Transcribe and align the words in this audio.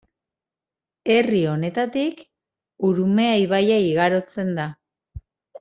Herri 1.15 1.41
honetatik 1.51 2.25
Urumea 2.89 3.37
ibaia 3.45 3.81
igarotzen 3.93 4.55
da. 4.61 4.71